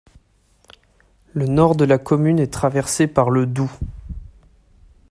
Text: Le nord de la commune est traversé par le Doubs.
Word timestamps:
Le 1.35 1.45
nord 1.45 1.75
de 1.75 1.85
la 1.85 1.99
commune 1.99 2.39
est 2.39 2.51
traversé 2.51 3.05
par 3.05 3.29
le 3.29 3.45
Doubs. 3.45 3.69